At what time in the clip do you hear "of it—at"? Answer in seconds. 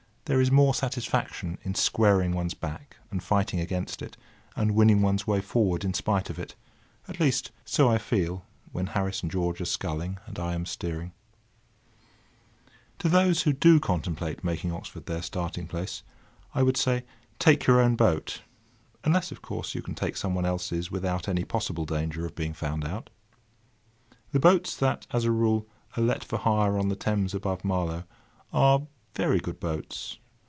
6.29-7.19